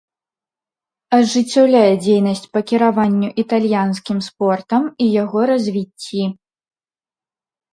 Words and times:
Ажыццяўляе 1.17 1.91
дзейнасць 2.05 2.49
па 2.57 2.63
кіраванню 2.71 3.29
італьянскім 3.43 4.17
спортам 4.29 4.83
і 5.07 5.11
яго 5.23 5.39
развіцці. 5.53 6.23